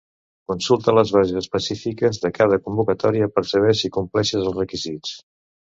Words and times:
Consulta 0.51 0.95
les 0.99 1.11
bases 1.17 1.37
específiques 1.41 2.21
de 2.25 2.33
cada 2.39 2.61
convocatòria 2.65 3.29
per 3.37 3.47
saber 3.53 3.79
si 3.85 3.95
compleixes 4.01 4.51
els 4.53 4.61
requisits. 4.63 5.19